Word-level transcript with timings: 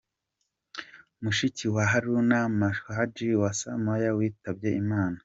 Mushiki 1.23 1.67
wa 1.75 1.83
Haruna 1.91 2.39
na 2.47 2.49
Muhadjili 2.59 3.31
Hawa 3.39 3.51
Sumaya 3.59 4.09
witabye 4.17 4.69
Imana. 4.83 5.17